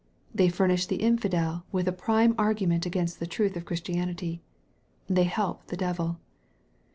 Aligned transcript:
They 0.33 0.49
furnish 0.49 0.87
the 0.87 0.95
infidel 0.95 1.63
with 1.71 1.87
a 1.87 1.91
prime 1.91 2.33
argument 2.35 2.87
against 2.87 3.19
the 3.19 3.27
truth 3.27 3.55
of 3.55 3.65
Christianity. 3.65 4.41
They 5.07 5.25
help 5.25 5.67
the 5.67 5.77
devil. 5.77 6.17